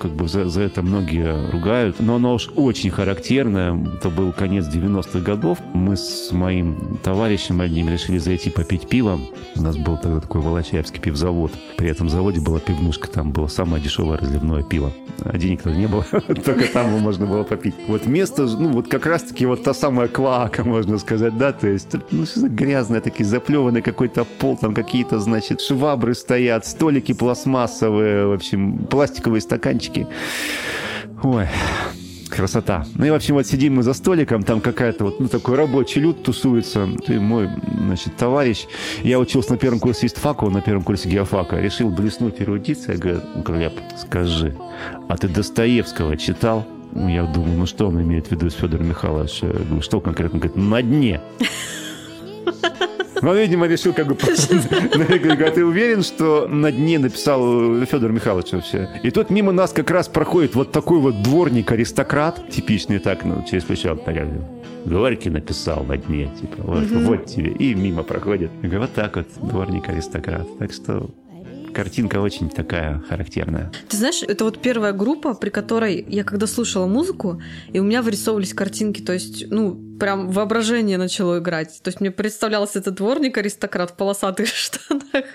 [0.01, 3.77] как бы за, за это многие ругают, но она уж очень характерная.
[3.97, 5.59] Это был конец 90-х годов.
[5.73, 9.19] Мы с моим товарищем одним решили зайти попить пиво.
[9.55, 11.51] У нас был тогда такой Волочаевский пивзавод.
[11.77, 14.91] При этом заводе была пивнушка, там было самое дешевое разливное пиво.
[15.23, 16.03] А денег тогда не было,
[16.45, 17.75] только там можно было попить.
[17.87, 21.95] Вот место, ну вот как раз-таки вот та самая клака, можно сказать, да, то есть,
[22.11, 28.27] ну что за грязное, такие заплеванный какой-то пол, там какие-то, значит, швабры стоят, столики пластмассовые,
[28.27, 30.07] в общем, пластиковые стаканчики.
[31.23, 31.47] Ой,
[32.37, 32.85] красота.
[32.95, 35.99] Ну и, в общем, вот сидим мы за столиком, там какая-то вот, ну, такой рабочий
[35.99, 36.87] люд тусуется.
[37.05, 38.67] Ты мой, значит, товарищ.
[39.03, 41.59] Я учился на первом курсе истфака, он на первом курсе геофака.
[41.59, 42.93] Решил блеснуть эрудицией.
[42.93, 44.55] Я говорю, Глеб, скажи,
[45.09, 46.65] а ты Достоевского читал?
[46.93, 49.39] Я думаю, ну что он имеет в виду, Федор Михайлович?
[49.41, 50.35] Я говорю, что конкретно?
[50.35, 51.21] Он говорит, на дне.
[53.21, 54.17] Ну, видимо, решил как бы...
[55.47, 58.89] А ты уверен, что на дне написал Федор Михайлович вообще?
[59.03, 63.63] И тут мимо нас как раз проходит вот такой вот дворник-аристократ, типичный так, ну, через
[63.63, 63.97] плечо.
[64.85, 67.51] Горький написал на дне, типа, вот, вот тебе.
[67.51, 68.51] И мимо проходит.
[68.61, 70.57] Я говорю, вот так вот, дворник-аристократ.
[70.59, 71.09] Так что
[71.77, 73.71] картинка очень такая характерная.
[73.87, 77.39] Ты знаешь, это вот первая группа, при которой я когда слушала музыку,
[77.71, 81.79] и у меня вырисовывались картинки, то есть, ну, прям воображение начало играть.
[81.83, 85.25] То есть мне представлялся этот дворник, аристократ в полосатых штанах.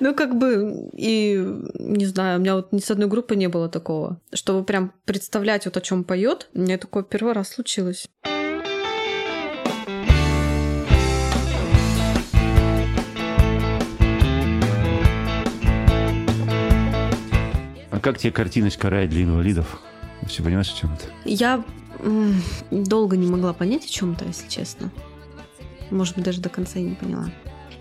[0.00, 3.68] Ну, как бы, и не знаю, у меня вот ни с одной группы не было
[3.68, 6.48] такого, чтобы прям представлять вот о чем поет.
[6.54, 8.08] Меня такое первый раз случилось.
[17.98, 19.82] А как тебе картиночка рай для инвалидов?
[20.22, 21.06] Вообще понимаешь, о чем это?
[21.24, 21.64] Я
[22.70, 24.92] долго не могла понять о чем-то, если честно.
[25.90, 27.28] Может быть, даже до конца не поняла.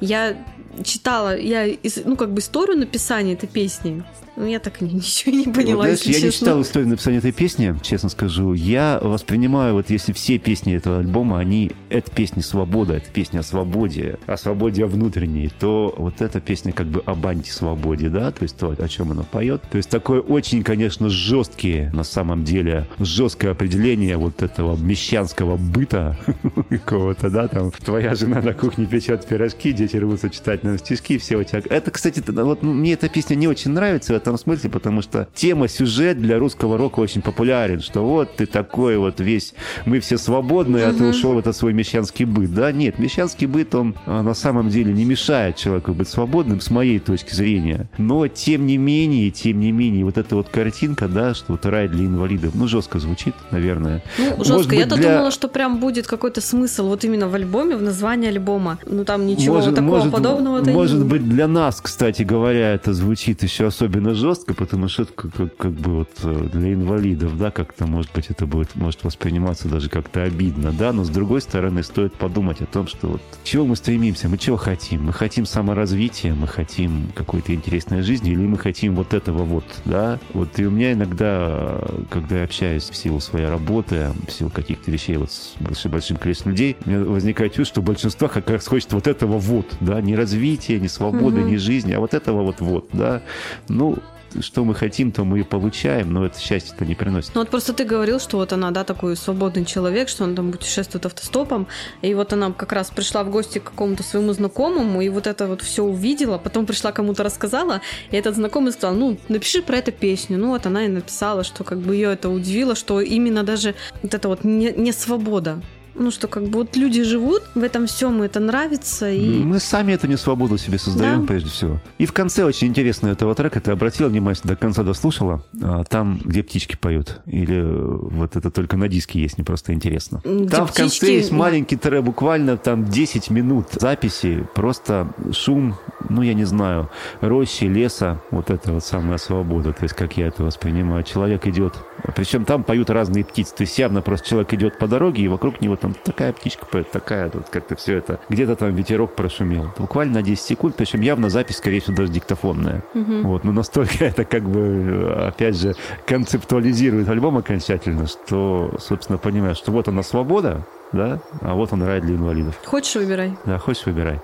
[0.02, 0.44] Я
[0.84, 1.68] читала, я,
[2.04, 4.04] ну, как бы историю написания этой песни,
[4.38, 6.26] ну, я так ничего не поняла, вот, знаешь, Я честно.
[6.28, 8.54] не читал историю написания этой песни, честно скажу.
[8.54, 13.43] Я воспринимаю, вот если все песни этого альбома, они, это песни свобода, это песня о
[13.43, 18.56] свободе, о свободе внутренней, то вот эта песня как бы об антисвободе, да, то есть
[18.58, 19.63] то, о чем она поет.
[19.71, 26.15] То есть такое очень, конечно, жесткие, на самом деле, жесткое определение вот этого мещанского быта
[26.69, 31.38] какого-то, да, там, твоя жена на кухне печет пирожки, дети рвутся читать на стишки, все
[31.38, 31.63] у тебя.
[31.67, 36.20] Это, кстати, вот мне эта песня не очень нравится, этом смысле, потому что тема, сюжет
[36.20, 39.54] для русского рока очень популярен, что вот ты такой вот весь,
[39.86, 42.54] мы все свободны, а ты ушел в этот свой мещанский быт.
[42.54, 46.70] Да, нет, мещанский быт, он а, на самом деле не мешает человеку быть свободным, с
[46.70, 47.90] моей точки зрения.
[47.98, 51.88] Но, тем не менее, тем не менее, вот эта вот картинка, да, что вот рай
[51.88, 54.04] для инвалидов, ну, жестко звучит, наверное.
[54.18, 54.76] Ну, жестко.
[54.76, 55.13] Я-то для...
[55.13, 58.78] думала, что прям будет какой-то смысл вот именно в альбоме, в названии альбома.
[58.86, 63.44] Ну, там ничего может, такого может, подобного Может быть, для нас, кстати говоря, это звучит
[63.44, 67.52] еще особенно жестко, потому что это как, как, как бы вот э, для инвалидов, да,
[67.52, 71.84] как-то, может быть, это будет, может восприниматься даже как-то обидно, да, но с другой стороны
[71.84, 75.06] стоит подумать о том, что вот чего мы стремимся, мы чего хотим?
[75.06, 80.20] Мы хотим саморазвития, мы хотим какой-то интересной жизни, или мы хотим вот этого вот, да?
[80.34, 84.92] Вот и у меня иногда, когда я общаюсь в силу своей работы, в силу каких-то
[84.92, 88.66] вещей вот с большим, большим количеством людей, у меня возникает чувство, что большинство как раз
[88.66, 91.50] хочет вот этого вот, да, не развития, не свободы, mm-hmm.
[91.50, 93.22] не жизни, а вот этого вот вот, да.
[93.68, 93.98] Ну,
[94.42, 97.32] что мы хотим, то мы и получаем, но это счастье-то не приносит.
[97.36, 100.52] Ну вот просто ты говорил, что вот она, да, такой свободный человек, что он там
[100.52, 101.68] путешествует автостопом,
[102.02, 105.48] и вот она как раз пришла в гости к какому-то своему знакомому, и вот это
[105.48, 109.92] вот все увидела, потом пришла кому-то рассказала, и этот знакомый сказал, ну, напиши про эту
[109.92, 110.38] песню.
[110.38, 114.13] Ну вот она и написала, что как бы ее это удивило, что именно даже вот
[114.13, 115.62] это вот не, не свобода,
[115.98, 119.10] ну что, как бы вот люди живут, в этом всем это нравится.
[119.10, 119.44] И...
[119.44, 121.28] Мы сами эту не свободу себе создаем, да.
[121.28, 121.80] прежде всего.
[121.98, 126.20] И в конце очень интересно этого трека, ты обратила внимание, до конца дослушала, а, там,
[126.24, 127.22] где птички поют.
[127.26, 130.22] Или вот это только на диске есть, не просто интересно.
[130.24, 130.72] Где там птички...
[130.72, 135.76] в конце есть маленький трек, буквально там 10 минут записи, просто шум,
[136.10, 136.90] ну я не знаю,
[137.22, 141.04] рощи, леса, вот это вот самая свобода, то есть как я это воспринимаю.
[141.04, 141.76] Человек идет,
[142.16, 145.62] причем там поют разные птицы, то есть явно просто человек идет по дороге, и вокруг
[145.62, 148.19] него там там такая птичка поет, такая, тут как-то все это.
[148.30, 149.71] Где-то там ветерок прошумел.
[149.78, 152.84] Буквально на 10 секунд, причем явно запись, скорее всего, даже диктофонная.
[152.93, 153.21] Угу.
[153.23, 159.71] Вот, но настолько это как бы, опять же, концептуализирует альбом окончательно, что, собственно, понимаешь, что
[159.71, 162.60] вот она свобода, да, а вот он рай для инвалидов.
[162.65, 163.38] Хочешь, выбирай.
[163.45, 164.19] Да, хочешь, выбирай.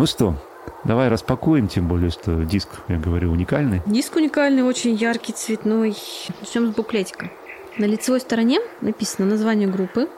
[0.00, 0.34] Ну что,
[0.82, 3.82] давай распакуем, тем более, что диск, я говорю, уникальный.
[3.84, 5.94] Диск уникальный, очень яркий, цветной.
[6.40, 7.30] Начнем с буклетика.
[7.76, 10.08] На лицевой стороне написано название группы,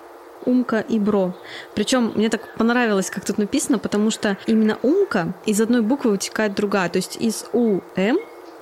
[0.46, 1.34] Умка и Бро.
[1.74, 6.54] Причем мне так понравилось, как тут написано, потому что именно Умка из одной буквы вытекает
[6.54, 6.88] другая.
[6.88, 7.82] То есть из УМ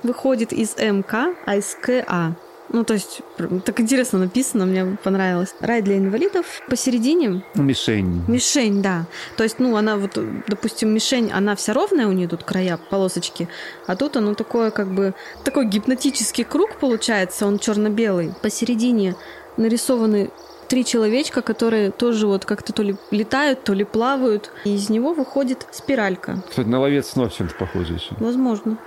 [0.01, 2.35] выходит из МК, а из КА.
[2.73, 3.21] Ну, то есть,
[3.65, 5.53] так интересно написано, мне понравилось.
[5.59, 7.43] Рай для инвалидов посередине.
[7.55, 8.23] Мишень.
[8.27, 9.05] Мишень, да.
[9.35, 10.17] То есть, ну, она вот,
[10.47, 13.47] допустим, мишень, она вся ровная, у нее тут края, полосочки,
[13.87, 15.13] а тут оно такое, как бы,
[15.43, 18.33] такой гипнотический круг получается, он черно-белый.
[18.41, 19.15] Посередине
[19.57, 20.31] нарисованы
[20.69, 25.13] три человечка, которые тоже вот как-то то ли летают, то ли плавают, и из него
[25.13, 26.41] выходит спиралька.
[26.49, 28.15] Кстати, на ловец снов чем-то похоже еще.
[28.19, 28.77] Возможно.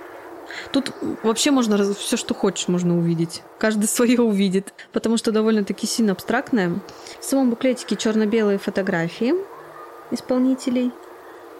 [0.71, 0.91] Тут
[1.23, 3.43] вообще можно раз- все, что хочешь, можно увидеть.
[3.59, 6.79] Каждый свое увидит, потому что довольно-таки сильно абстрактное.
[7.19, 9.33] В самом буклетике черно-белые фотографии
[10.11, 10.91] исполнителей.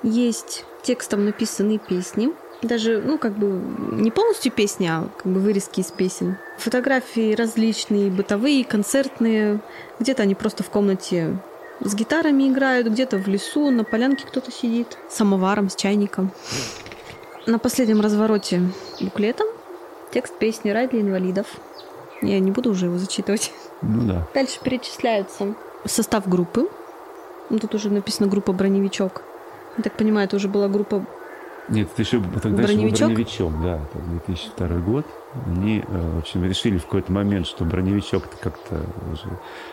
[0.04, 2.32] Есть текстом написанные песни.
[2.62, 3.48] Даже, ну, как бы
[3.92, 6.38] не полностью песни, а как бы вырезки из песен.
[6.58, 9.60] Фотографии различные, бытовые, концертные.
[10.00, 11.38] Где-то они просто в комнате
[11.82, 16.32] с гитарами играют, где-то в лесу, на полянке кто-то сидит, с самоваром, с чайником.
[17.48, 18.60] На последнем развороте
[19.00, 19.44] буклета
[20.12, 21.46] текст песни «Рай для инвалидов».
[22.24, 23.54] Я не буду уже его зачитывать.
[23.84, 24.28] Ну да.
[24.34, 25.54] Дальше перечисляются
[25.86, 26.68] состав группы.
[27.52, 29.22] Ну, Тут уже написано группа «Броневичок».
[29.78, 31.06] Я так понимаю, это уже была группа...
[31.68, 33.10] Нет, это еще тогда Броневичок?
[33.18, 34.00] еще был броневичок, да, это
[34.68, 35.06] 2002 год.
[35.48, 38.80] Они, э, в общем, решили в какой-то момент, что броневичок-то как-то
[39.12, 39.24] уже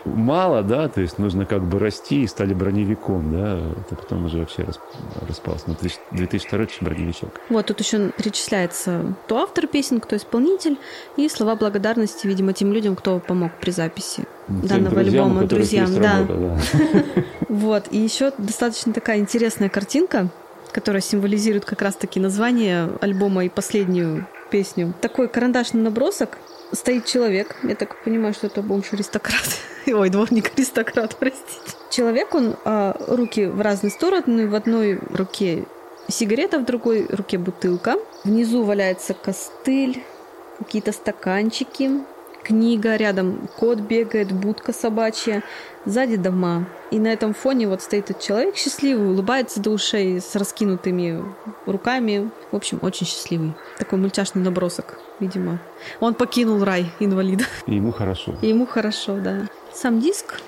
[0.03, 4.39] мало, да, то есть нужно как бы расти и стали броневиком, да, это потом уже
[4.39, 4.79] вообще рас-
[5.27, 5.65] распался.
[5.67, 5.75] Ну,
[6.11, 6.35] 2002 это
[6.73, 7.29] еще броневичок.
[7.49, 10.77] Вот тут еще перечисляется кто автор песен, кто исполнитель,
[11.15, 15.85] и слова благодарности, видимо, тем людям, кто помог при записи Тем данного друзьям, альбома, друзьям.
[15.87, 16.17] есть Да.
[16.19, 17.23] работа, да.
[17.49, 20.29] Вот, и еще достаточно такая интересная картинка,
[20.73, 24.93] которая символизирует как раз-таки название альбома и последнюю песню.
[25.01, 26.37] Такой карандашный набросок.
[26.71, 29.59] Стоит человек, я так понимаю, что это бомж-аристократ.
[29.87, 31.77] Ой, дворник-аристократ, простите.
[31.89, 35.65] Человек, он а, руки в разные стороны, в одной руке
[36.09, 37.97] сигарета, в другой руке бутылка.
[38.23, 40.03] Внизу валяется костыль,
[40.57, 41.91] какие-то стаканчики,
[42.43, 45.43] книга, рядом кот бегает, будка собачья,
[45.85, 46.65] сзади дома.
[46.91, 51.23] И на этом фоне вот стоит этот человек счастливый, улыбается до ушей с раскинутыми
[51.65, 52.29] руками.
[52.51, 53.53] В общем, очень счастливый.
[53.77, 55.59] Такой мультяшный набросок, видимо.
[55.99, 57.45] Он покинул рай инвалида.
[57.65, 58.35] И ему хорошо.
[58.41, 59.47] И ему хорошо, да.
[59.73, 60.41] Сам диск,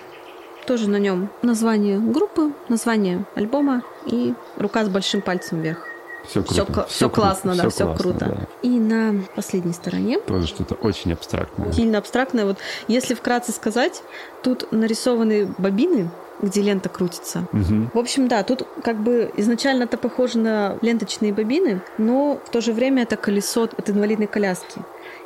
[0.68, 5.88] тоже на нем название группы, название альбома и рука с большим пальцем вверх.
[6.28, 6.86] Все Все, круто.
[6.90, 8.26] все классно, да, все классно, круто.
[8.26, 8.38] да.
[8.62, 11.72] И на последней стороне Тоже что-то очень абстрактное.
[11.72, 12.46] сильно абстрактное.
[12.46, 12.58] Вот
[12.88, 14.02] если вкратце сказать,
[14.44, 16.10] тут нарисованы бобины,
[16.42, 17.48] где лента крутится.
[17.54, 17.92] Мгм.
[17.94, 22.60] В общем, да, тут как бы изначально это похоже на ленточные бобины, но в то
[22.62, 24.82] же время это колесо от инвалидной коляски.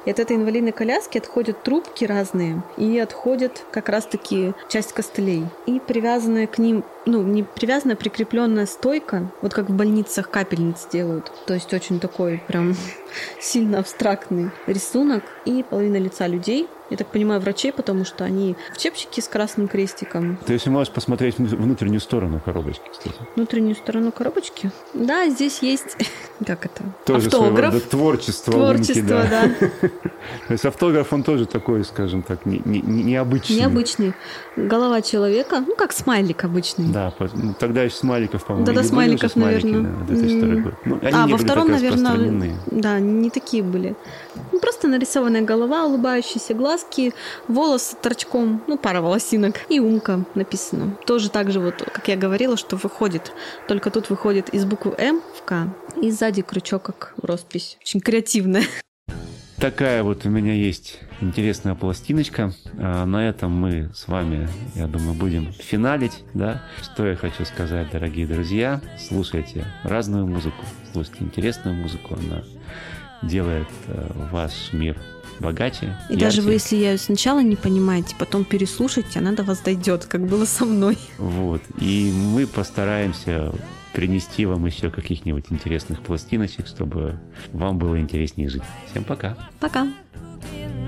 [0.05, 5.45] И от этой инвалидной коляски отходят трубки разные, и отходит как раз-таки часть костылей.
[5.65, 10.87] И привязанная к ним, ну, не привязанная, а прикрепленная стойка, вот как в больницах капельниц
[10.91, 11.31] делают.
[11.45, 12.75] То есть очень такой прям
[13.39, 16.67] сильно абстрактный рисунок и половина лица людей.
[16.89, 20.91] Я так понимаю, врачей, потому что они в чепчике с красным крестиком, Ты если можешь
[20.91, 23.15] посмотреть вну- внутреннюю сторону коробочки, кстати.
[23.35, 24.71] внутреннюю сторону коробочки.
[24.93, 25.97] Да, здесь есть,
[26.45, 27.73] как это, Тоже своего автограф.
[27.73, 28.51] рода творчество.
[28.51, 29.49] Лунки, Творчество, да.
[30.47, 33.57] То есть автограф, он тоже такой, скажем так, не- не- не- необычный.
[33.57, 34.13] Необычный.
[34.55, 36.87] Голова человека, ну, как смайлик обычный.
[36.87, 39.81] Да, ну, тогда еще смайликов, по-моему, Да-да, смайликов, наверное.
[39.83, 40.63] да, 2002 М.
[40.63, 40.73] год.
[40.85, 43.95] Ну, а, во втором, наверное, да, не такие были.
[44.51, 47.13] Ну, просто нарисованная голова, улыбающиеся глазки,
[47.47, 50.97] волосы торчком, ну, пара волосинок и умка написано.
[51.05, 53.31] Тоже так же, вот, как я говорила, что выходит.
[53.67, 57.77] Только тут выходит из буквы М в К, и сзади крючок, как роспись.
[57.81, 58.63] Очень креативная.
[59.57, 62.53] Такая вот у меня есть интересная пластиночка.
[62.77, 66.23] А, На этом мы с вами, я думаю, будем финалить.
[66.33, 66.63] Да?
[66.81, 68.79] Что я хочу сказать, дорогие друзья.
[68.97, 70.63] Слушайте разную музыку,
[70.93, 72.15] слушайте интересную музыку.
[72.15, 72.43] Она
[73.21, 74.97] делает э, ваш мир
[75.39, 75.85] Богаче.
[76.09, 76.19] И яркие.
[76.19, 80.27] даже вы, если я ее сначала не понимаете, потом переслушайте, она до вас дойдет, как
[80.27, 80.97] было со мной.
[81.17, 81.61] Вот.
[81.79, 83.53] И мы постараемся
[83.93, 87.19] принести вам еще каких-нибудь интересных пластиночек, чтобы
[87.51, 88.63] вам было интереснее жить.
[88.91, 89.37] Всем пока.
[89.59, 89.87] Пока.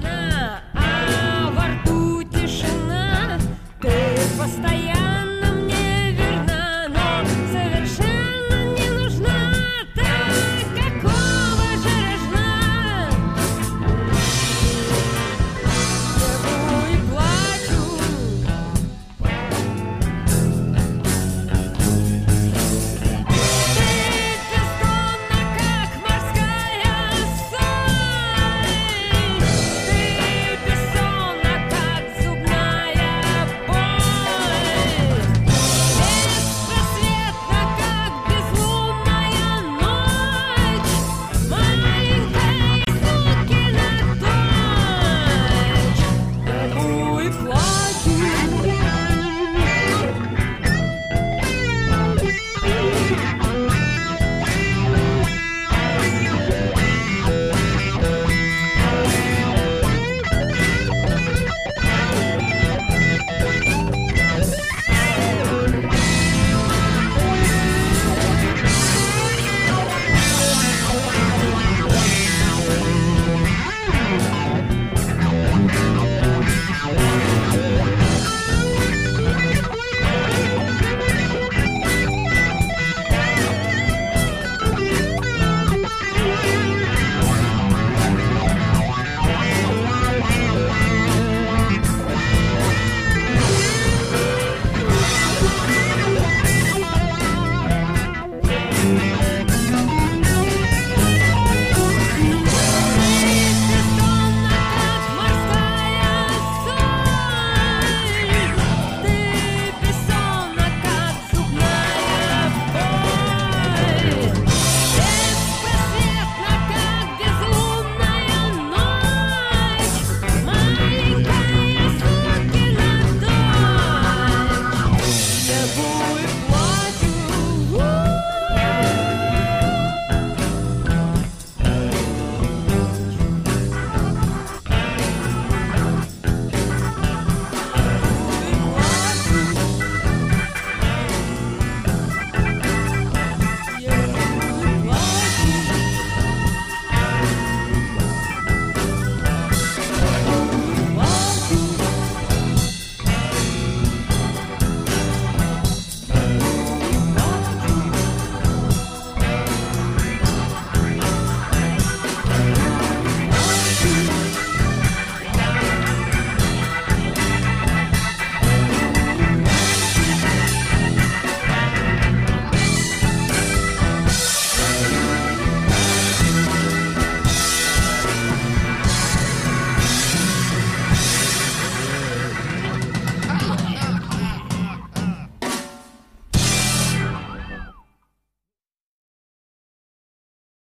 [0.03, 2.90] А во рту тишина.